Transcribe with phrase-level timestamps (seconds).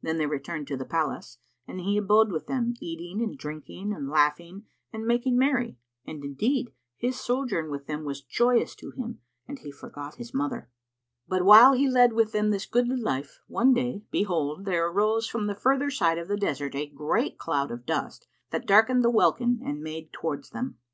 [0.00, 1.36] Then they returned to the palace,
[1.68, 6.72] and he abode with them, eating and drinking and laughing and making merry; and indeed
[6.96, 10.66] his sojourn with them was joyous to him and he forgot his mother;[FN#49]
[11.28, 15.46] but while he led with them this goodly life one day, behold, there arose from
[15.46, 19.60] the further side of the desert a great cloud of dust that darkened the welkin
[19.62, 20.78] and made towards them.